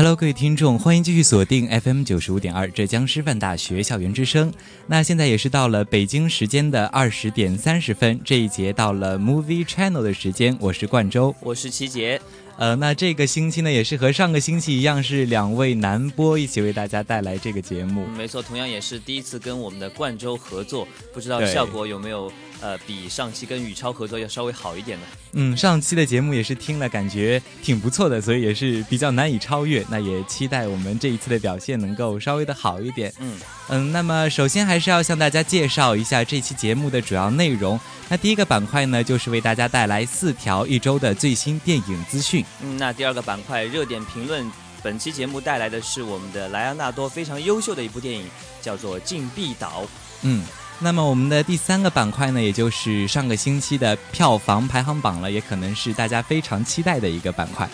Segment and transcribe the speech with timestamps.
[0.00, 4.50] Hello，各位听众，欢迎继续锁定 FM 九十五点二浙江师范大学校园之声。
[4.86, 12.18] 那现在也是到了北京时间的二十点三十分，这一节到了 Movie Channel 的时间，我是冠周，我是齐杰。
[12.56, 18.06] 呃，那这个星期呢，也是和上个星期一样，是两位男播一起为大家带来这个节目。
[18.16, 25.06] 没错，同样也是第一次跟我们的冠周合作，不知道效果有没有呃比上期跟宇超合作要稍微好一点的？
[25.32, 29.84] 嗯，上期的节目也是听了，感觉挺不错的，所以也是比较难以超越。
[29.90, 33.12] 那也期待我们这一次的表现能够稍微的好一点。
[33.18, 33.38] 嗯
[33.68, 37.78] 嗯，那么首先还是要向大家介绍一下这期节目的主要内容。
[38.08, 42.44] 那第一个板块呢，就是为大家带来四条一周的最新电影资讯。
[42.62, 44.50] 嗯，那第二个板块热点评论，
[44.82, 48.26] 本期节目带来的是我们的莱昂纳多非常优秀的一部电影，
[48.60, 49.84] 叫做《禁闭岛》。
[50.22, 50.42] 嗯，
[50.82, 57.68] 那么我们的第三个板块呢，也就是上个星期的票房排行榜了，也可能是大家非常期待的一个板块。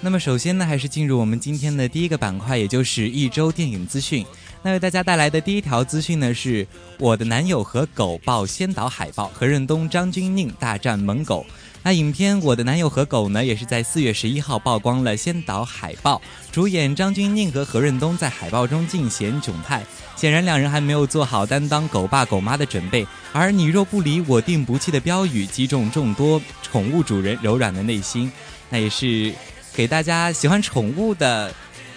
[0.00, 4.24] 那么首先呢，还是进入我们今天的第一个板块，也就是一周电影资讯。
[4.62, 6.66] 那为大家带来的第一条资讯呢，是
[6.98, 11.44] 我的男友和狗报先导海报，何润东、张钧甯大战猛狗。
[11.84, 16.20] 那影片《我的男友和狗》呢，也是在四月十一号曝光了先导海报，
[16.52, 19.82] 主演张钧甯和何润东在海报中尽显窘态，
[20.14, 23.06] 显然两人还没有做好担当狗爸狗妈的准备。
[23.32, 28.30] 而“你若不离，我定不弃”的标语击中众多宠物主人柔软的内心，
[28.68, 29.32] 那也是
[29.72, 31.54] 给大家喜欢宠物的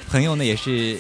[0.09, 0.97] 朋友呢，也是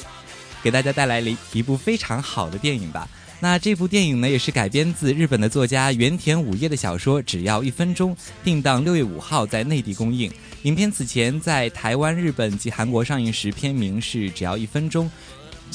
[0.61, 3.07] 给大家带来了一部非常好的电影吧。
[3.43, 10.31] 那这部电影呢，也是改编自日本的作家原田武叶的小说《只要一分钟》，定档六月五号在内地公映。
[10.61, 15.09] 影片此前在台湾、日本及韩国上映时，片名是《只要一分钟》，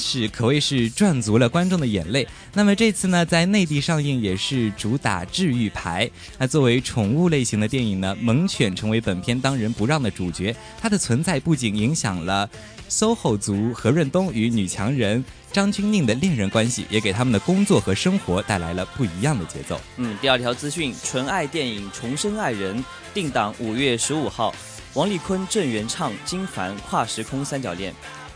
[0.01, 2.25] 是可谓是赚足了观众的眼泪。
[2.53, 6.09] 那么这次呢，在内地上映也是主打治愈牌。
[6.37, 12.49] 那作为宠物类型的电影呢，猛犬成为本片当仁不让的主角，它的存在不仅影响了
[12.89, 15.23] SOHO 族何润东与女强人。
[15.51, 19.79] 张钧甯的恋人关系也给他们的工作和生活带来了不一样的节奏。
[19.95, 22.77] 嗯，第二条资讯，纯爱电影《重生爱人》
[23.13, 24.53] 定档五月十五号，
[24.93, 27.93] 王丽坤、郑元畅、金凡跨时空三角恋。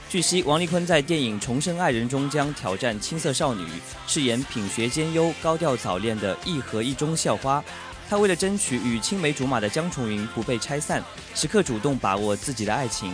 [0.10, 3.66] 据悉，王丽坤在电影《重生爱人》中将挑战青涩少女，
[4.08, 7.64] 饰演品学兼优、高调早恋的一和一中校花。
[8.10, 11.02] 他为了争取与青梅竹马的江崇云不被拆散，
[11.36, 13.14] 时刻主动把握自己的爱情。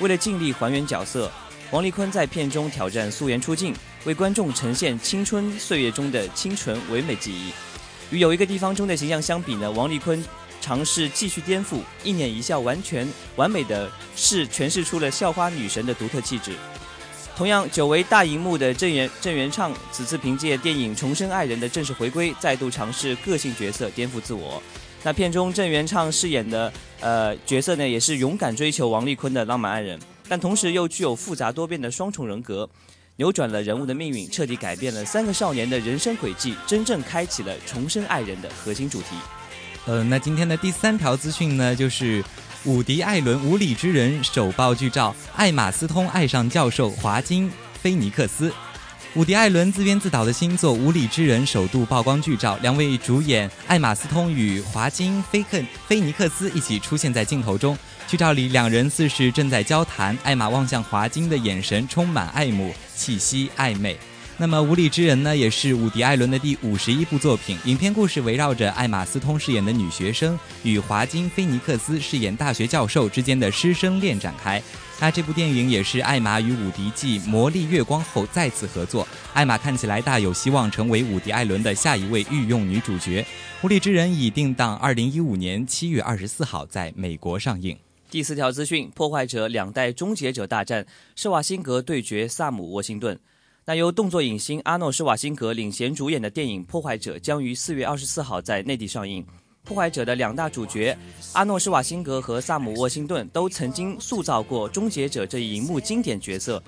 [0.00, 1.30] 为了尽力还原角色。
[1.70, 3.74] 王丽坤在片中挑战素颜出镜，
[4.04, 7.52] 为观众呈现青春岁月中的清纯唯美记忆。
[8.10, 10.22] 与有一个地方中的形象相比呢，王丽坤
[10.60, 16.52] 尝试继续颠覆，一脸一笑，完全完美的是诠释出了校花女神的独特气质。
[17.36, 24.62] 同样，久违大荧幕的郑元郑元畅，此次凭借电影《重生爱人》的正式回归，再度尝试个性角色，颠覆自我。
[25.02, 26.72] 那片中郑元畅饰演的
[27.04, 30.00] 呃角色呢，也是勇敢追求王丽坤的浪漫爱人。
[30.26, 32.66] 但同时又具有复杂多变的双重人格，
[33.16, 39.08] 扭转了人物的命运，彻底改变了三个少年的人生轨迹，真正开启了重生爱人的核心主题。
[39.84, 42.24] 呃，那今天的第三条资讯呢，就是
[42.64, 48.50] 伍迪·艾伦《无理之人》首曝剧照，艾玛斯通爱上教授华金·菲尼克斯。
[49.16, 57.78] 伍迪·艾伦自编自导的新作《无理之人》首度曝光剧照，两位主演艾玛斯通与华金·菲克菲尼克斯一起出现在镜头中。
[58.08, 60.18] 剧照里，两人似是正在交谈。
[60.24, 63.96] 艾玛望向华金的眼神充满爱慕、气息、暧昧。
[64.36, 67.56] 那么《无理之人》呢，也是伍迪·艾伦的第五十一部作品。
[67.66, 74.60] 影片故事围绕着艾玛·斯通饰演的女学生与华金·菲尼克斯饰演大学教授之间的师生恋展开。
[75.00, 79.06] 那这部电影也是艾玛与伍迪继《魔力月光》后再次合作。
[79.34, 83.22] 艾玛看起来大有希望成为伍迪·艾伦的下一位御用女主角。
[83.62, 87.76] 《无理之人》已定档二零一五年七月二十四号在美国上映。
[88.10, 90.86] 第四条资讯：破坏者两代终结者大战，
[91.16, 93.18] 施瓦辛格对决萨姆·沃辛顿。
[93.66, 99.22] 那由动作影星阿诺·施瓦辛格领衔主演的电影《破坏者》将于四月二十四号在内地上映。
[99.64, 100.96] 《破坏者》的两大主角
[101.32, 106.62] 阿诺·施瓦辛格和萨姆·沃辛顿都曾经塑造过终结者这一荧幕经典角色，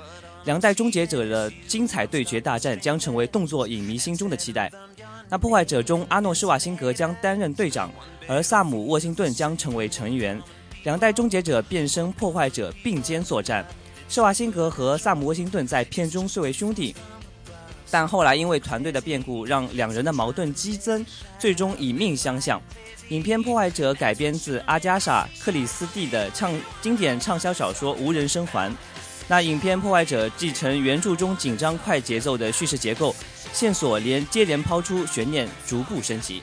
[0.45, 4.73] 两代终结者的精彩对决大战将成为动作影迷心中的期待。
[5.29, 7.91] 那《破坏者》中，阿诺·施瓦辛格将担任队长，
[8.27, 10.41] 而萨姆·沃辛顿将成为成员，
[10.85, 13.65] 两代终结者变身破坏者并肩作战。
[14.09, 16.95] 施瓦辛格和萨姆·沃辛顿在片中虽为兄弟，
[17.91, 21.05] 但后来因为团队的变故，让两人的矛盾激增，
[21.39, 22.61] 最终以命相向。
[23.09, 26.53] 影片《破坏者》改编自阿加莎·克里斯蒂的畅
[26.83, 28.69] 经典畅销小说《无人生还》。
[29.29, 33.15] 那影片《破坏者》继承原著中紧张快节奏的叙事结构，
[33.53, 36.43] 线索连接连抛出，悬念逐步升级。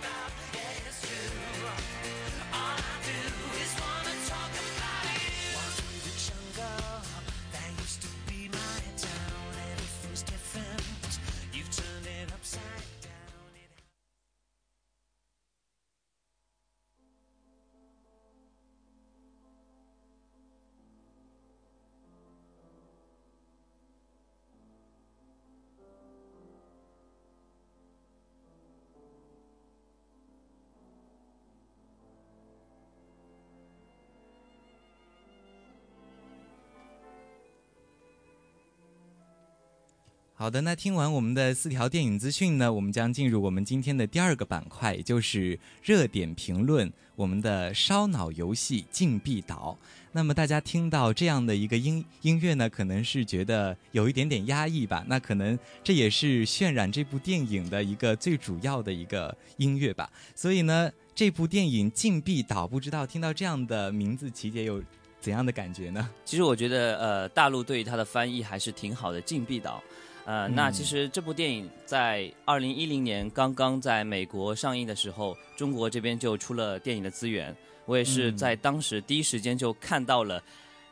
[40.44, 49.78] 好的，那听完我们的四条电影资讯呢，我们将进入我们今天的第二个板块，也就是热点评论，我们的烧脑游戏《禁闭岛》。
[50.12, 55.02] 那么大家听到这样的一个音音乐呢，可能是觉得有一点点压抑吧？
[55.08, 60.12] 那可能这也是渲染这部电影的一个最主要的一个音乐吧。
[60.36, 64.84] 所以呢，这部电影《禁闭岛》，不知道听到这样的名字，琪姐有
[65.22, 66.10] 怎样的感觉呢？
[66.26, 69.82] 其实我觉得，呃，大陆对于它的翻译还是挺好的，《禁闭岛》。
[70.26, 77.54] 呃，那其实这部电影在二零一零年刚刚在美国上映的时候，中国这边就出了电影的资源。
[77.86, 80.42] 我也是在当时第一时间就看到了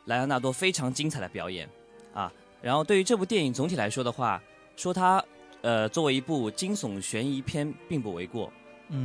[0.04, 1.66] 莱昂纳多非常精彩的表演
[2.12, 2.30] 啊。
[2.60, 4.38] 然后对于这部电影总体来说的话，
[4.76, 5.24] 说它
[5.62, 8.52] 呃作为一部惊悚悬疑片并不为过。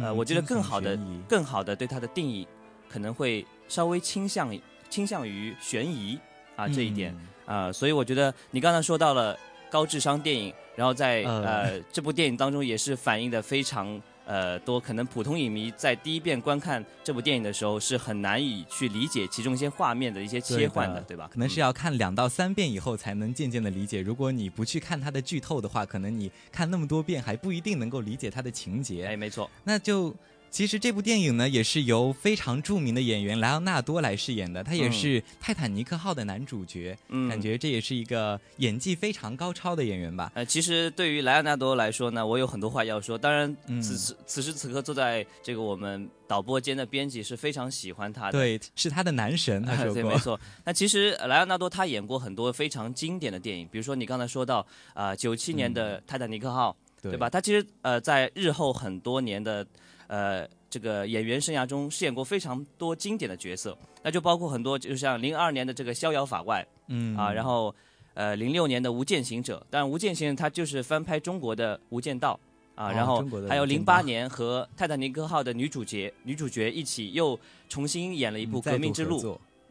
[0.01, 0.99] 呃，我觉得更好的
[1.29, 2.45] 更好的对它的定义
[2.89, 4.53] 可能会稍微倾向
[4.89, 6.19] 倾向于悬疑
[6.57, 7.15] 啊这一点
[7.45, 7.71] 啊。
[7.71, 9.39] 所以我觉得你刚才说到了。
[9.69, 21.29] 高智商电影，然后在呃这部电影当中也是反映的非常呃多，可能普通影迷在第一遍观看这部电影的时候是很难以去理解其中一些画面的一些切换的，对吧？
[21.31, 24.01] 可能是要看两到三遍以后才能渐渐的理解。
[24.01, 29.05] 如果你不去看它的剧透的话，可能你看那么多遍还不一定能够理解它的情节。
[29.05, 30.13] 哎，没错，那就。
[30.49, 36.97] 其实这部电影呢，也是由非常著名的演员莱昂纳多来饰演的，他也是《泰坦尼克号》的男主角，
[37.29, 40.31] 感觉这也是一个演技非常高超的演员吧。
[40.33, 43.17] 呃，其实对于莱昂纳多来说呢，我有很多话要说。
[43.17, 49.93] 当然，此时此时此刻坐在这个我们导播间的编辑是非常喜欢他的，对，是他的男神， 他说过。
[49.93, 50.39] 对，没错。
[50.63, 57.29] 那其实莱昂纳多他演过很多非常经典的电影，比如说你刚才说到啊，九七年的《泰坦尼克号》，对吧？
[57.29, 59.65] 他其实呃，在日后很多年的。
[60.07, 67.15] 呃，这个演员生涯中饰演过非常多经典的角色，那就包括很多，就像零二年的这个《逍遥法外》，嗯。
[67.17, 67.73] 啊，然后
[68.13, 72.39] 呃零六年的《无间行者》，但《无间行者》他就是翻拍中国的《无间道》
[72.81, 79.21] 啊，然后还有零八年和《泰坦尼克号》的女主角女主角一起又重新演了一部《革命之路》，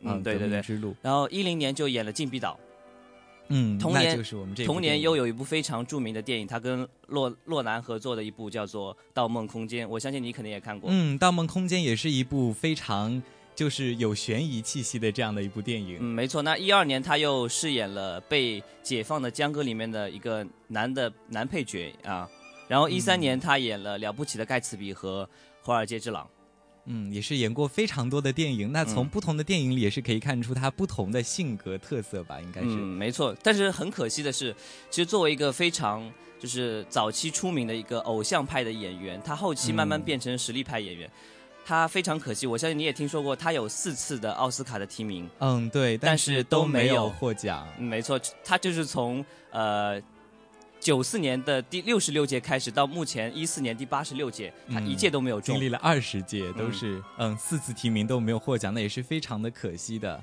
[0.01, 0.63] 嗯，对对对，
[1.03, 2.59] 然后一零年就演了《禁闭岛》。
[3.49, 10.91] 嗯，同年就是我们这同年又有一部非常著名的电影，他跟洛洛南合作的一部叫做《盗梦空间》，我相信你肯定也看过。
[10.93, 13.23] 嗯，《盗梦空间》也是一部非常
[13.55, 15.99] 就是有悬疑气息的这样的一部电影。
[16.01, 16.43] 嗯，没错。
[16.43, 22.29] 那一二年他又饰演了被解放的江歌里面的一个男的男配角啊，
[22.69, 25.25] 然后一三年他演了《了不起的盖茨比》和
[25.67, 26.25] 《华尔街之狼》。
[26.87, 28.73] 嗯，也是演过非常多的电影。
[28.73, 32.69] 那从不同的电影里也是可以看出他不同的性格特色吧，应该是。
[32.69, 33.37] 嗯，没错。
[33.43, 34.55] 但是很可惜的是，
[34.89, 41.11] 其实作为一个非常就是早期出名的一个偶像派的演员，他后期慢慢变成实力派演员，
[41.65, 42.47] 他非常可惜。
[42.47, 45.29] 我相信你也听说过，他有四次的奥斯卡的提名。
[45.41, 47.67] 嗯，对，但是都没有获奖。
[47.79, 50.01] 没错，他就是从呃。
[50.87, 60.23] 九四年的第六十六届开始，到目前一四年第八十六届，他一届都没有中，经历了二十届，都是嗯四次提名都没有获奖，那也是非常的可惜的。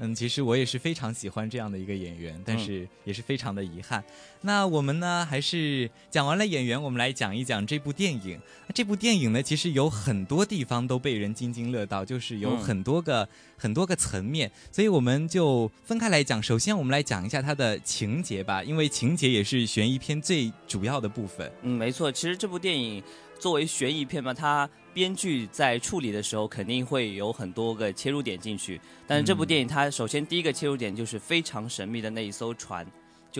[0.00, 4.04] 嗯，其实我也是非常喜欢这样的一个演员，但是也是非常的遗憾。
[4.46, 8.38] 那我们呢，还是讲完了演员，我们来讲一讲这部电影。
[8.74, 16.42] 这部电影呢，其实有很多地方都被人津津乐道，就是有很多个很多个层面，所以我们就分开来讲。
[16.42, 21.50] 首先，我们来讲一下它的情节吧，因为情节也是悬疑片最主要的部分。
[21.62, 23.02] 嗯，没错，其实这部电影。
[23.36, 28.80] 作为悬疑片嘛，它编剧在处理的时候肯定会有很多个切入点进去。
[29.06, 32.86] 但是这部电影它首先第一个切入点就是非常神秘的那一艘船，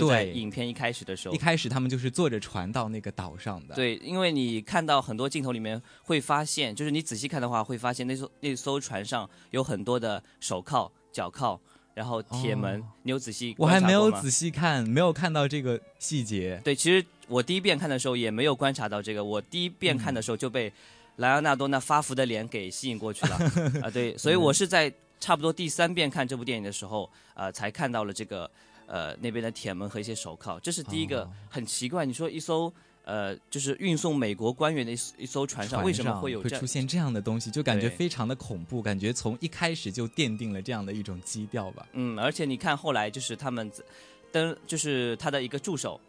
[0.00, 1.34] 就在影片一开始的时候。
[1.34, 3.74] 一开始他们就是坐着船到那个岛上的。
[3.74, 11.60] 对，因为你看到很多镜头里面会发现，就是你仔细看的话会发现那艘那艘船上有很多的手铐、脚铐。
[11.94, 13.54] 然后铁门，你有仔细？
[13.56, 16.60] 我还没有仔细看，没有看到这个细节。
[16.64, 19.22] 对，其实我第一遍看的时候也没有观察到这个。
[19.22, 20.72] 我第一遍看的时候就被
[21.18, 23.36] 莱昂纳多那发福的脸给吸引过去了
[23.80, 23.88] 啊！
[23.88, 28.50] 对，所以我是在差不多第三遍看这部电影的时候，呃，才看到了这个
[28.86, 30.58] 呃那边的铁门和一些手铐。
[30.60, 32.04] 这是第一个很奇怪。
[32.04, 32.72] 你说一艘。
[33.06, 37.50] 呃，就是运送美国官员的一一艘船上，为什么会有会出现这样的东西？
[37.50, 41.86] 就感觉非常的恐怖，感觉从一开始就奠定了这样的一种基调吧。
[41.92, 43.70] 嗯，而且你看后来就是他们
[44.32, 46.00] 登，就是他的一个助手，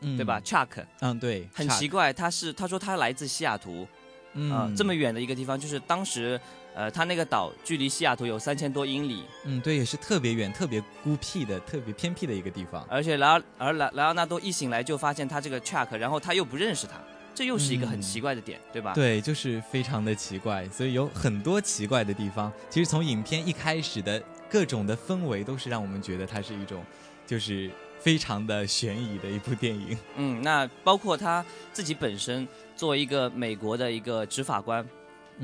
[0.00, 3.86] 对吧？Chuck，嗯，对，很奇怪，他是他说他来自西雅图，
[4.32, 6.40] 嗯，这么远的一个地方，就是当时。
[6.74, 12.86] 呃，他那个岛距离西雅图有三千多英里，嗯，对，也是特别远、特别孤僻的、特别偏僻的一个地方。
[12.88, 16.94] 而且莱而莱莱昂纳多一醒来就发现他这个 Chuck，然后他又不认识他，
[17.34, 18.94] 这又是一个很奇怪的点，对吧？
[18.94, 22.52] 对，就是非常的奇怪，所以有很多奇怪的地方。
[22.70, 26.84] 其实从影片一开始的各种的氛围，都是让我们觉得它是一种，
[27.26, 29.98] 就是非常的悬疑的一部电影。
[30.16, 32.46] 嗯，那包括他自己本身
[32.76, 34.86] 作为一个美国的一个执法官。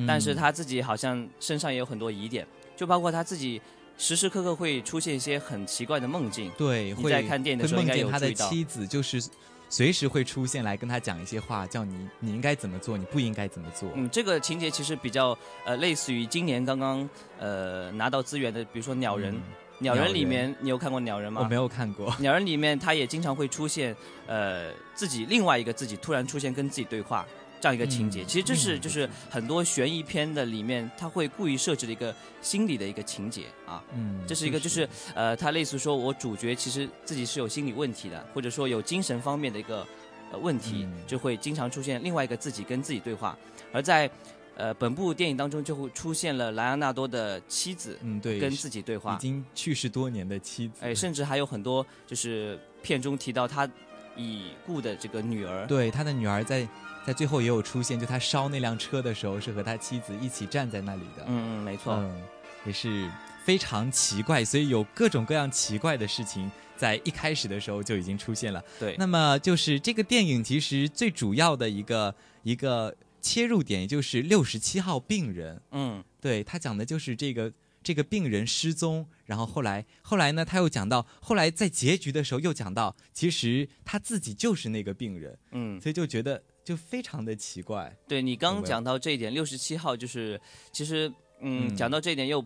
[0.07, 3.61] 但是他自己好像身上也有很多疑点，就包括他自己
[3.97, 6.51] 时时刻刻会出现一些很奇怪的梦境。
[6.59, 9.23] 对，你在看电影的时候应该有他的妻子就是
[9.69, 13.89] 随时会出现来跟他讲一些话，叫你你应该怎么做，你不应该怎么做。
[13.95, 19.35] 嗯，这个情节其实比较呃类似于今年刚刚呃拿到资源的，比如说《鸟人》。
[19.79, 21.43] 鸟人里面你有看过鸟人吗？
[21.45, 22.11] 我没有看过。
[22.19, 23.95] 鸟人里面他也经常会出现
[24.27, 27.27] 呃自己另外一个自己突然出现跟自己对话。
[27.59, 33.83] 这样一个情节，其实这是就是很多悬疑片的里面，他会故意设置的一个心理的一个情节啊。
[33.95, 39.87] 嗯，这是一个就是呃，他类似说我主角其实自己是有心理问题的，或者说有精神方面的一个
[40.31, 43.37] 呃问题，就会经常出现另外一个自己跟自己对话。
[43.73, 44.09] 而在
[44.55, 53.69] 呃本部电影当中，就会出现了莱昂纳多的妻子，嗯，对，跟自己对话，已经去世多年的妻子，哎，甚至还有很多就是片中提到他
[54.15, 56.69] 已故的这个女儿，对，他的女儿在。
[57.07, 61.25] 在最后也有出现，就他烧那辆车的时候，是和他妻子一起站在那里的。
[61.29, 62.23] 嗯嗯，没错，嗯，
[62.65, 63.09] 也是
[63.45, 68.61] 非常奇怪，所以有各种各样奇怪的事情在一开始的时候就已经出现了。
[68.81, 75.63] 对，那么就是这个电影其实最主要的一个一个切入点，也就是六十七号病人。
[75.71, 77.53] 嗯，对他讲的就是这个
[77.85, 85.39] 这个病人失踪，然后后来后来呢，他又讲到后来在结局的时候又讲到，其实他自己就是那个病人。
[85.53, 86.43] 嗯，所以就觉得。
[86.67, 90.39] 就非常的奇怪，对你刚讲到这一点，六十七号就是，
[90.73, 92.45] 其实，嗯，讲到这一点又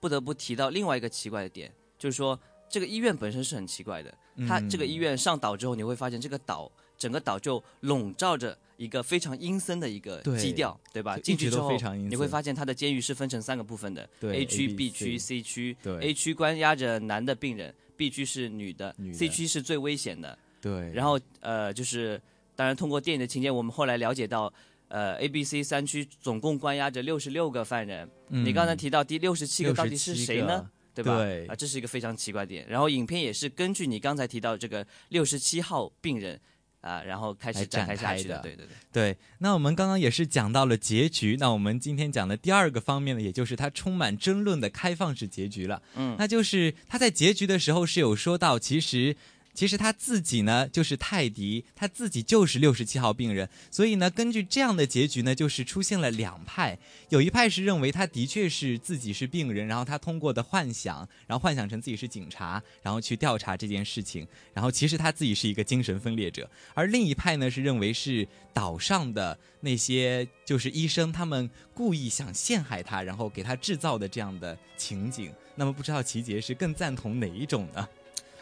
[0.00, 4.14] 不得不提到另外一个奇怪的点，就是说这个医院本身是很奇怪的，
[4.48, 11.18] 它这个医院上岛之后，你会发现这个岛整个岛就笼罩着一个非常阴森的一个基调，对吧？
[11.18, 11.70] 进去之后
[12.08, 22.18] 你会发现它的监狱是分成三个部分的，A 区、B 区、C 区，A 区关押着男的病人，B 区是女的，C 区是最危险的，对，然后呃就是。
[22.58, 24.52] 当然，通过电影的情节，我们后来了解到，
[24.88, 28.10] 呃，A、B、C 三区总共关押着六十六个犯人。
[28.26, 30.68] 你刚才提到第六十七个到底是谁呢？
[30.92, 31.18] 对吧？
[31.18, 32.66] 对啊，这是一个非常奇怪点。
[32.68, 36.40] 然后影片也是根据你刚才提到这个六十七号病人
[36.80, 38.40] 啊，然后开始展开下去的。
[38.40, 38.74] 对对对。
[38.90, 41.36] 对，那我们刚刚也是讲到了结局。
[41.38, 45.80] 那我们今天讲的第二个方面呢，也就是它充满争论的开放式结局了。
[45.94, 49.14] 嗯，那就是他在结局的时候是有说到，其实。
[49.58, 64.24] 其实他自己呢，就是泰迪，他自己就是六十七号病人，所以呢，根据这样的结局呢，就是出现了两派，有一派是认为他的确是自己是病人，然后他通过的幻想，然后幻想成自己是警察，然后去调查这件事情，
[64.54, 75.32] 然后其实他自己是一个精神分裂者，而另一派呢是认为是岛上的那些就是医生，他们故意想陷害他，然后给他制造的这样的情景。
[75.56, 77.88] 那么不知道齐杰是更赞同哪一种呢？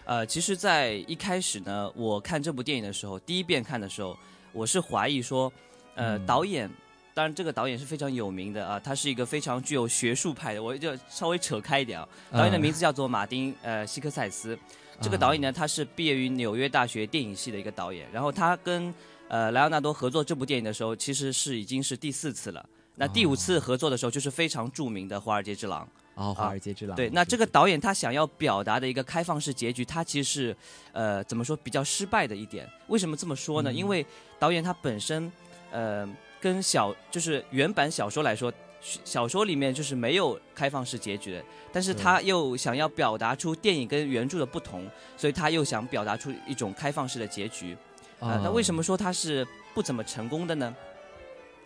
[0.07, 4.17] 呃，其实，在一开始呢，我看这部电影的时候，第一遍看的时候，
[4.53, 5.53] 我是怀疑说，
[5.97, 6.71] 呃，嗯导演，
[7.13, 14.57] 当然这个导演是非常有名的啊，他是一个非常具有学术派的，我就稍微扯开一点啊，导演的名字叫做马丁呃希克塞斯，
[15.01, 18.95] 这个导演呢，他是毕业于纽约大学电影系的一个导演，然后他跟
[19.27, 22.65] 呃莱昂纳多合作这部电影的时候，其实是已经是第四次了。
[22.95, 25.85] 那第五次合作的时候，就是非常著名的《华尔街之狼》。
[26.17, 26.97] 哦，华尔街之狼。
[26.97, 30.57] 对，那这个导演他想要表达的一个开放式结局，他其实是，
[30.93, 32.69] 呃，怎么说比较失败的一点。
[32.89, 33.71] 为什么这么说呢？
[33.71, 34.05] 嗯因为
[34.39, 35.31] 导演他本身，
[35.71, 36.09] 呃，
[36.41, 47.77] 跟小就是原版小说来说，小说里面就是没有开放式结局的，但是他又想要表达出电影跟原著的不同，所以他又想表达出一种开放式的结局。
[48.21, 48.83] 呃，那为什么？
[48.83, 50.75] 说他是不怎么成功的呢？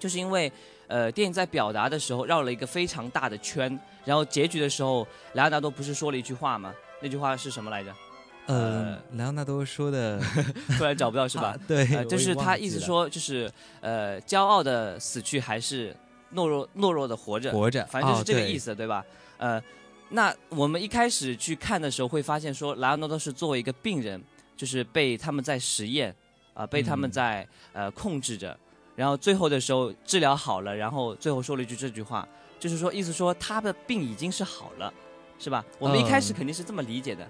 [0.01, 0.51] 就是因为，
[0.91, 6.75] 呃，电影在表达的时候绕了一个非常大的圈，然后结局的时候，莱昂纳多不是说了一句话吗？
[7.01, 7.95] 那句话是什么来着？
[8.47, 10.21] 呃，莱昂纳多说的
[10.77, 11.57] 突然找不到是吧啊？
[11.69, 13.49] 对呃，，就是他意思说，就是
[13.81, 15.95] 呃，骄傲的死去还是
[16.35, 18.59] 懦弱懦弱的活着，活着，反正就是这个哦意。
[18.59, 19.05] 思，对吧？
[19.39, 19.63] 呃，
[20.09, 24.21] 那我们一开始去看的时候，会发现说，莱昂纳多是作为一个病人，
[24.57, 26.13] 就是被他们在实验，
[26.53, 28.59] 啊、被他们嗯在、呃控制着，
[29.01, 32.29] 然后最后的时候治疗好了，然后最后说了一句这句话，
[32.59, 34.93] 就是说意思说他的病已经是好了，
[35.39, 35.65] 是吧？
[35.79, 37.27] 我们一开始嗯肯定是这么理解的，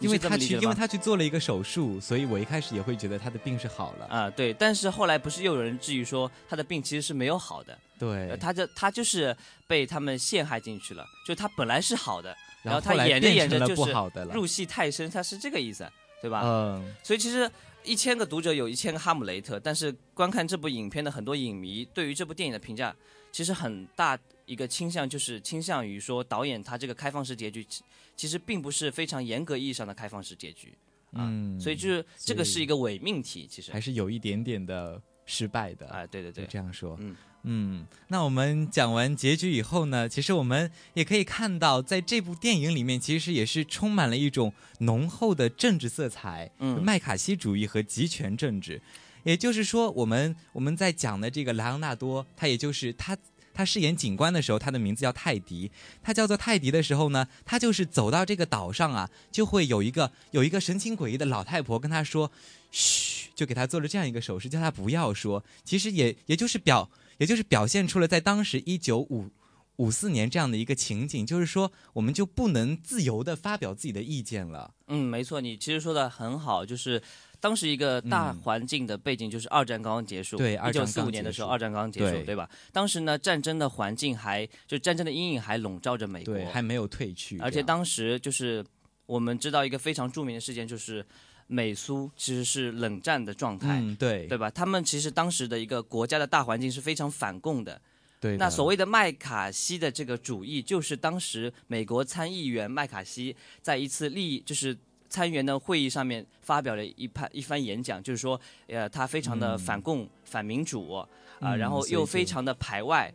[0.00, 0.74] 你因为他去，因为？
[0.74, 4.06] 他去做了一个手术，所以我一开始也会觉得他的病是好了。
[4.06, 9.36] 啊、对，但是后来不是又有人质疑说他的病其实是没有好的，对呃，，他这他就是
[9.68, 14.34] 被他们陷害进去了，就他本来是好的，然后他演着演着就是不好的了。
[14.34, 15.88] 入戏太深，他是这个意思，
[16.20, 16.40] 对吧？
[16.44, 17.48] 嗯，所以其实
[17.84, 22.94] 一千个读者有一千个哈姆雷特，但是观看这部影片的很多影迷对于这部电影的评价，
[23.30, 27.82] 其实很大一个倾向就是倾向于说导演他这个开放式结局，其
[28.16, 30.72] 其实并不是非常严格意义上的开放式结局，
[31.12, 33.72] 嗯，所以就是这个是一个伪命题，其实。
[33.72, 35.86] 还是有一点点的失败的。
[35.88, 36.96] 啊，对对对，这样说。
[37.00, 48.80] 嗯嗯，那我们讲完结局以后呢，其实我们也可以看到，在这部电影里面，其实也是充满了一种浓厚的政治色彩，嗯麦卡锡主义和极权政治。
[49.24, 53.16] 也就是说，我们我们在讲的这个莱昂纳多，他也就是他。
[53.54, 55.70] 他饰演警官的时候，他的名字叫泰迪。
[56.02, 62.32] 他叫做泰迪的时候呢，他就是走到这个岛上啊，就会有一个有一个神情诡异的老太婆跟他说
[62.72, 65.44] ：“嘘”，就给他做了这样一个手势，叫他不要说。
[65.64, 69.28] 其实也也就是表也就是表现出了在当时一九五
[69.76, 74.74] 五四年这样的一个情景，就是说我们就不能自由的发表自己的意见了。
[74.88, 77.02] 嗯，没错，你其实说的很好，就是
[77.40, 82.48] 当时一个大嗯环境的背景就是二战刚刚结束，对二一九四五年的时候，二战刚刚结束，对对吧？
[82.70, 88.64] 当时呢，战争的环境还就战争的阴影还笼罩着美国，对，还没有退去，而且当时就是
[89.06, 91.04] 我们知道一个非常著名的事件，就是
[91.52, 93.78] 美苏其实是冷战的状态。
[93.80, 94.50] 嗯，对对吧？
[94.50, 97.78] 他们其实当时的一个国家的大环境是非常反共的。
[98.18, 98.38] 对。
[98.38, 104.74] 那所谓的麦卡锡的这个主义，就是当时美国参议员麦卡锡在一次利益就是
[105.10, 111.06] 参议员的会议上面发表了一番一番演讲，就是说，呃，他非常的反共、反民主啊、
[111.40, 113.12] 嗯然后又非常的排外，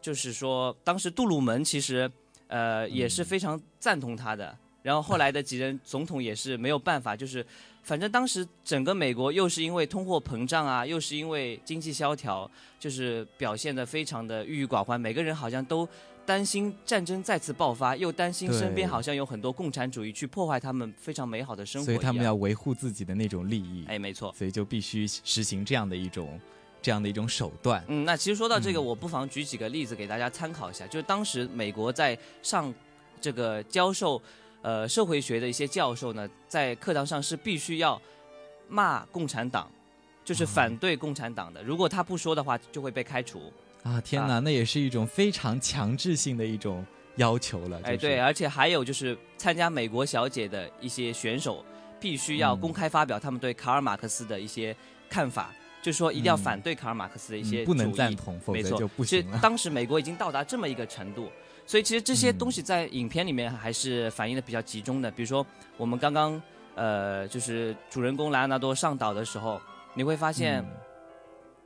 [0.00, 2.10] 就是说，当时杜鲁门其实
[2.46, 4.56] 呃也嗯是非常赞同他的。
[4.84, 7.44] 然后后来的几任总统也是没有办法，就是
[7.82, 15.00] 反正当时整个美国又是因为通货膨胀啊，又是因为经济萧条，就是表现得非常的郁郁寡欢。
[15.00, 15.88] 每个人好像都
[16.26, 21.86] 担心战争再次爆发，又担心身边好像有很多共产主义去破坏他们非常美好的生活。
[21.86, 24.34] 所以他们要维护自己的那种利益，哎，没错。
[24.36, 26.38] 所以就必须实行这样的一种
[26.82, 27.82] 这样的一种手段。
[27.88, 30.86] 嗯，那其实说到这个，嗯我不妨举几个例子给大家参考一下。
[30.86, 32.72] 就是当时美国在上
[33.18, 34.20] 这个教授
[34.64, 38.00] 呃社会学的一些教授呢，在课堂上是必须要
[38.66, 39.70] 骂共产党，
[40.24, 41.62] 就是反对共产党的。
[41.62, 43.52] 如果他不说的话，就会被开除。
[43.82, 46.82] 啊，天哪，那也是一种非常强制性的一种
[47.16, 47.78] 要求了。
[47.84, 51.62] 哎，就是对，，而且还有就是参加美国小姐的一些选手，
[52.00, 54.74] 必须要嗯公开发表他们对卡尔马克思的一些
[55.10, 59.38] 看法，就是说一定要嗯反对卡尔马克思的一些嗯不能赞同，否没错则就不其实行了。
[59.42, 61.30] 当时美国已经到达这么一个程度，
[61.66, 65.10] 所以其实这些嗯东西在影片里面还是反映的比较集中的。
[65.10, 65.46] 比如说
[65.76, 66.40] 我们刚刚
[66.74, 69.60] 呃，就是主人公莱昂纳多上岛的时候，
[69.94, 70.70] 你会发现嗯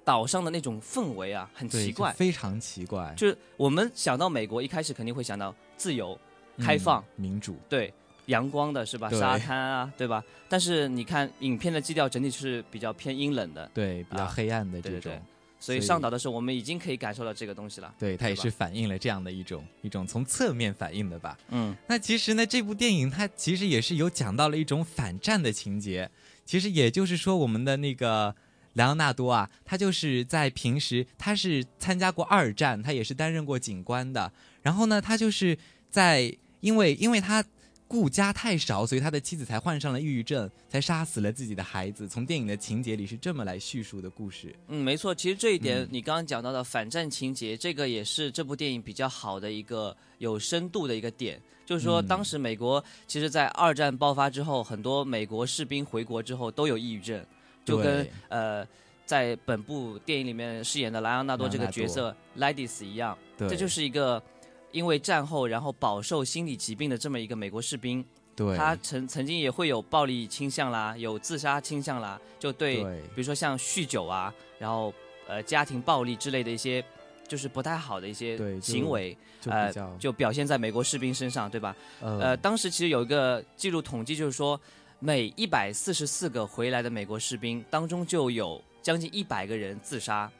[0.04, 2.12] 岛上的那种氛围啊，很奇怪。
[2.12, 6.18] 非常奇怪，就是我们想到美国，一开始肯定会想到自由、
[6.58, 7.56] 开嗯放，民主。
[7.68, 7.92] 对，
[8.26, 9.10] 阳光的是吧？
[9.10, 10.22] 沙滩啊，对吧？
[10.48, 15.22] 但是你看影片的基调整体是比较偏阴冷的，对，比较啊黑暗的对对这种，
[15.60, 17.92] 所以上岛的时候，我们已经可以感受到这个东西了。
[17.98, 21.36] 对，它也是反映了这样的一种一种从侧面反映的吧。
[21.48, 26.10] 嗯，那其实呢，这部电影它其实也是有讲到了一种反战的情节。
[26.44, 28.34] 其实也就是说，我们的那个
[28.74, 34.32] 莱昂纳多啊，他就是在平时他是参加过二战，他也是担任过警官的。
[34.62, 35.58] 然后呢，他就是
[35.90, 37.44] 在因为因为他。
[37.88, 42.06] 顾家太少，所以他的妻子才患上了抑郁症，才杀死了自己的孩子。
[42.06, 44.54] 从电影的情节里是这么来叙述的故事。
[44.68, 51.40] 嗯，没错，其实这一点你刚刚讲到的反战情节，这个也是这部电影比较好的一个有深度的一个点。
[51.64, 57.24] 就是说，当时美国其实，在二战爆发之后，很多美国士兵回国之后都有抑郁症，
[57.64, 58.66] 就跟呃，
[59.06, 64.22] 在本部电影里面饰演的莱昂纳多这个角色莱迪斯一样，这就是一个。
[64.70, 68.04] 因为战后，然后饱受心理疾病的这么一个美国士兵，
[68.36, 74.92] 对，他曾曾经也会有暴力倾向啦，有自杀倾向啦，就对，比如说像酗酒啊，然后
[75.26, 76.84] 呃家庭暴力之类的一些，
[77.26, 81.74] 就是不太好的一些行为，呃，就表现在美国士兵身上，对吧？
[82.00, 84.60] 呃，当时其实有一个记录统计，就是说
[84.98, 90.30] 每一百四十四个回来的美国士兵当中，就有将近一百个人自杀。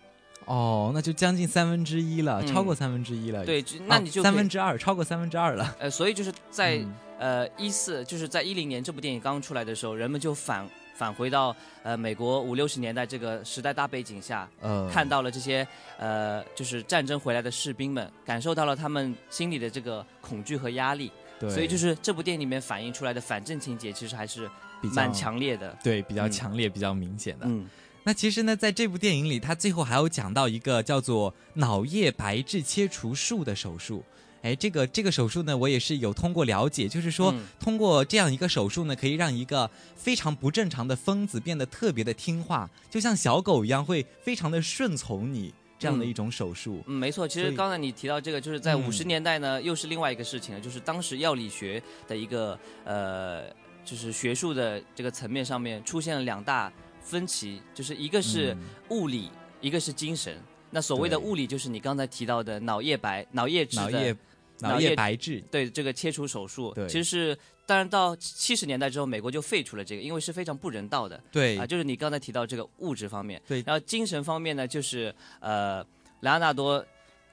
[0.48, 3.44] 哦，那就将近三分之一了，超过三分之一了。
[3.44, 5.76] 对，那你就三分之二，超过三分之二了。
[5.78, 6.82] 呃，所以就是在
[7.18, 21.12] 呃一四，就是在一零年这部电影刚出来的时候，人们就返返回到呃美国五六十年代这个时代大背景下，呃，看到了这些呃就是战争回来的士兵们，感受到了他们心里的这个恐惧和压力。
[21.38, 24.50] 对，所以就是这部电影里面反映出来的反正情节，其实还是
[24.94, 25.76] 蛮强烈的。
[25.84, 27.44] 对，比较强烈，比较明显的。
[27.46, 27.68] 嗯。
[28.08, 34.02] 那其实呢，在这部电影里，他最后还有讲到一个叫做脑叶白质切除术的手术。
[34.40, 46.82] 哎，这个这个手术呢，我也是有通过了解，就是说通过这样一个手术呢，可以让一个非常不正常的疯子变得特别的听话，就像小狗一样，会非常的顺从你这样的一种手术。
[46.86, 47.28] 嗯，没错。
[47.28, 53.42] 其实刚才你提到这个，就是在五十年代呢，又是另外一个事情了，就是当时药理学的一个呃，
[53.84, 56.72] 就是学术的这个层面上面出现了两大。
[57.02, 58.56] 分歧就是一个是
[58.90, 59.30] 物理，
[59.60, 60.36] 一个是精神。
[60.70, 64.16] 那所谓的物理，就是你刚才提到的脑叶白、脑叶质的
[64.58, 65.42] 脑叶白质。
[65.50, 71.18] 对这个切除手术，其实是当然到七十年代之后，美国就废除了这个，因为是非常不人道的。
[71.32, 73.40] 对啊，就是你刚才提到这个物质方面。
[73.48, 75.82] 对，然后精神方面呢，就是呃，
[76.20, 76.84] 莱昂纳多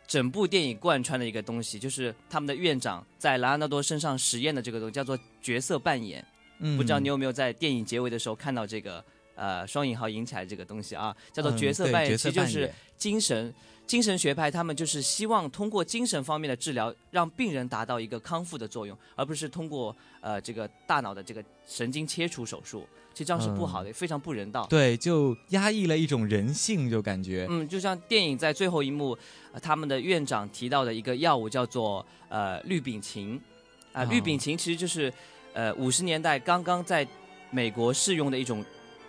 [0.08, 6.23] 整部电影贯穿的一个东西，就是他们的院长在莱昂纳多身上实验的这个东西，叫做角色扮演。
[6.60, 9.04] 嗯，不知道你有没有在电影结尾的时候看到这个？
[9.36, 13.54] 呃，双引号引起来这个东西啊，叫做角色扮演，其实就是精神
[13.86, 24.65] 精神学派，他们就是希望通过精神方面的治疗，让病人达到一个康复的作用，而不是通过呃这个大脑的这个神经切除手术，其实这样是不好的，非常不人道。
[24.67, 29.15] 对，就压抑了一种人性，就感觉嗯，就像电影在最后一幕，
[29.62, 33.39] 他们的院长提到的一个药物叫做呃氯丙嗪
[33.91, 35.13] 啊，氯丙嗪其实就是
[35.54, 37.08] 呃五十年代刚刚在
[37.52, 38.65] 美国试用的一种。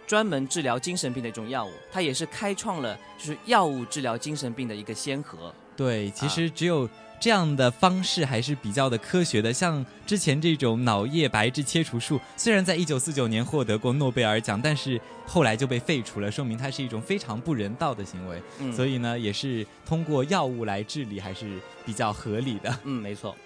[0.07, 5.53] 专门治疗精神病的一种药物，它也是开创了就是药物治疗精神病的一个先河。
[5.77, 6.88] 对，其实只有
[7.21, 9.53] 这样的方式还是比较的科学的。
[9.53, 18.40] 像之前这种脑叶白质切除术，虽然在一九四九年获得过诺贝尔奖，但是后来就被废除了，说明它是一种非常不人道的行为。
[18.59, 22.79] 嗯，所以呢，也是通过药物来治理还是比较合理的。
[22.85, 23.37] 嗯，没错。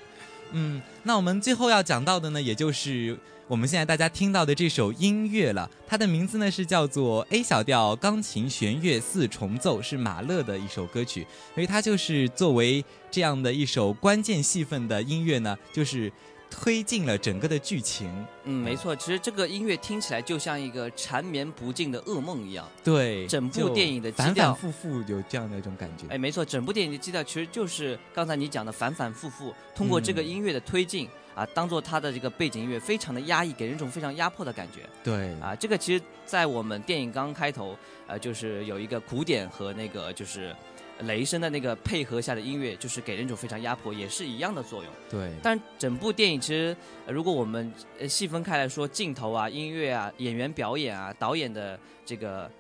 [0.53, 5.71] 嗯，那我们最后要讲到的呢，也就是我们现在大家听到的这首音乐了。
[5.87, 11.27] 它的名字呢是叫做 A 小调钢琴弦乐四重奏，是马勒的一首歌曲。
[11.55, 16.13] 所以它就是作为这样的一首关键戏份的音乐呢，就是。
[16.51, 18.11] 推进了整个的剧情。
[18.45, 22.69] 嗯，没错，其实这个音乐听起来就像一个缠绵不尽的噩梦一样。
[22.83, 26.07] 对，整部电影的反反复复有这样的一种感觉。
[26.09, 34.81] 哎，没错，整部电影的基调其实就是刚才你讲的反反复复，通过这个音乐的推进啊，当做它的这个背景音乐，非常的压抑，给人一种非常压迫的感觉。
[35.05, 40.55] 对，啊，这个其实，在我们电影刚开头，呃，就是有一个古典和那个就是。
[41.03, 44.93] 雷声的那个配合下的音乐，就是给人一种非常压迫，也是一样的作用。
[45.09, 46.77] 对，但整部电影其实，
[47.09, 47.73] 如果我们
[48.09, 52.51] 细分开来说，镜头啊、音乐啊、演员表演啊、导演的这个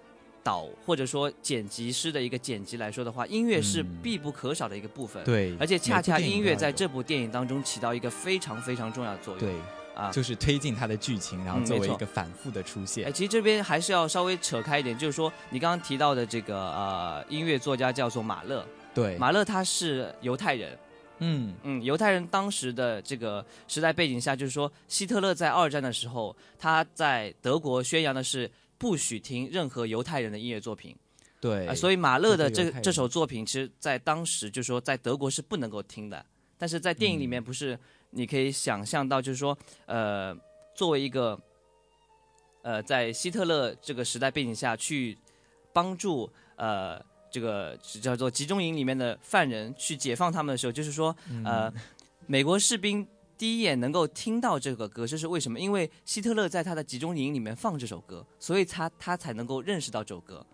[0.42, 5.22] 导或者说剪辑师的一个剪辑来说的话，音乐是必不可少的一个部分。
[5.24, 9.40] 对，而且恰恰音乐在这部电影当中起到一个非常非常重要的作用。
[9.40, 9.54] 对。
[10.00, 13.06] 啊，就是推进它的剧情，然后作为一个反复的出现。
[13.06, 20.78] 哎，其实这边还是要稍微扯开一点，就是说你刚刚提到的这个呃音乐作家叫做马勒，对，马勒他是犹太人，
[21.18, 21.54] 嗯。
[21.62, 30.96] 嗯，犹太人当时的这个时代背景下，就是说希特勒在二战的时候，他在德国宣扬的是不许听任何犹太人的音乐作品。
[31.40, 36.22] 对，所以马勒的这这首作品，其实在当时就是说在德国是不能够听的，
[36.58, 37.78] 但是在电影里面不是，
[38.10, 40.36] 你可以想象到，就是说，呃，
[40.74, 41.38] 作为一个，
[42.62, 45.16] 呃，在希特勒这个时代背景下去
[45.72, 51.72] 帮助呃这个叫做集中营里面的犯人去解放他们的时候，就是说，呃，
[52.26, 53.06] 美国士兵。
[53.38, 55.58] 第一眼能够听到这个歌，这是为什么？
[55.58, 60.44] 因为希特勒在他的集中营里面放这首歌，所以他他才能够认识到这首歌。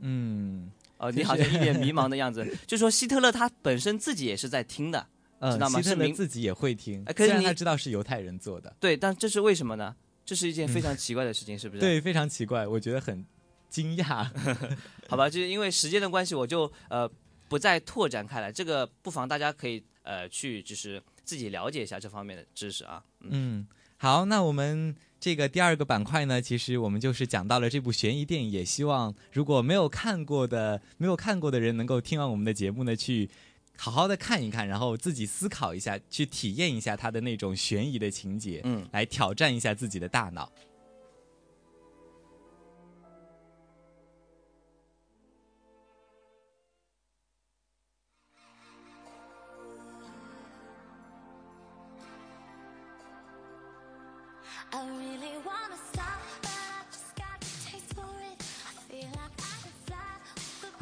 [0.00, 2.44] 嗯，哦，你好像一脸 迷茫的样子。
[2.66, 5.06] 就说希特勒他本身自己也是在听的，
[5.50, 5.82] 知道吗？
[5.82, 8.74] 希特勒自己也会听，虽然他知道是犹太人做的。
[8.78, 9.94] 对，但这是为什么呢？
[10.24, 11.80] 这是一件非常奇怪的事情，是不是？
[11.80, 13.24] 对，非常奇怪，我觉得很
[13.68, 14.28] 惊讶。
[15.08, 17.10] 好吧，就是因为时间的关系，我就呃
[17.48, 18.52] 不再拓展开来。
[18.52, 21.02] 这个不妨大家可以呃去就是。
[21.24, 23.00] 自己了解一下这方面的知识啊。
[23.20, 23.64] 嗯，
[23.96, 33.30] 好，那我们这个第二个板块呢，其实我们就是讲到了这部悬疑电影，也希望如果没有看过的、没有看过的人，能够听完我们的节目呢，去
[33.76, 40.50] 好好的看一看，然后自己思考一下，去体验一下它的那种悬疑的情节，嗯，来挑战一下自己的大脑。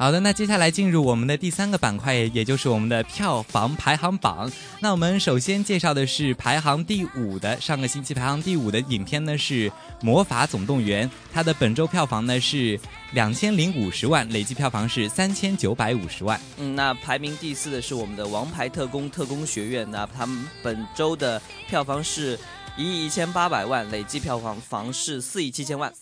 [0.01, 4.51] 好的，那接下来进入我们的第三个板块，也就是我们的票房排行榜。
[4.79, 9.69] 那我们首先介绍的是排行第五的，上个星期排行第五的影片呢是
[10.01, 12.79] 《魔法总动员》，它的本周票房呢是
[13.11, 16.41] 两千零五十万，累计票房是三千九百五十万。
[16.57, 22.39] 嗯，那排名第四的是我们的《王牌特工：特工学院》，那他们本周的票房是
[22.75, 25.93] 一亿一千八百万，累计票房房是四亿七千万。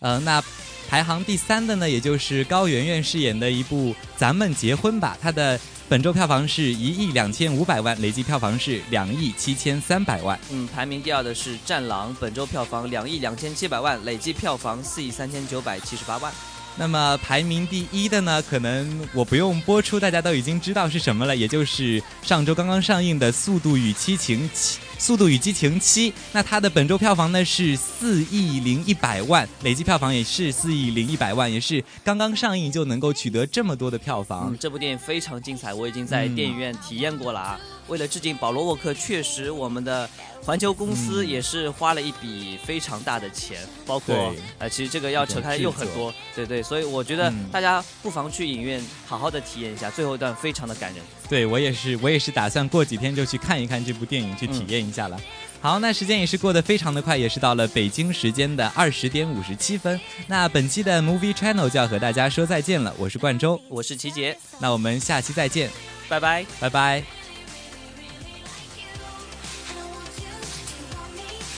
[0.00, 0.42] 嗯，那
[0.88, 10.38] 排行第三的呢，也就是高圆圆饰演的一部《咱们结婚吧》，她的本周票房是一亿两千五百万，累计票房是两亿七千三百万。
[10.50, 16.32] 嗯，排名第二的是《战狼》，本周票房两亿两千七百万，累计票房四亿三千九百七十八万。
[16.76, 24.78] 那么排名第一的呢，可能我不用播出，大家都已经知道是什么了，也就是上周刚刚上映的《速度与激情七》。
[25.02, 34.54] 《速度与激情七》，那它的本周票房呢是四亿零一百万，累计票房也是四亿零一百万，也是刚刚上映就能够取得这么多的票房。
[34.58, 37.60] 这部电影非常精彩，我已经在电影院体验过了啊。
[37.90, 40.08] 为了致敬保罗沃克，确实我们的
[40.42, 51.02] 环球公司也是花了一笔非常大的钱，包括呃，其实这个要扯开又很多，对对，所以我觉得大家不妨去影院好好的体验一下，最后一段非常的感人。
[51.28, 55.20] 对我也是，我也是打算过几天就去看一看这部电影，去体验一下了。
[55.60, 60.00] 好，那时间也是过得非常的快，也是到了北京时间的二十点五十七分。
[60.26, 65.68] 那本期的 Movie Channel 就要和大家说再见了，我是冠周，我是齐杰，那我们下期再见，
[66.08, 67.19] 拜拜，拜拜。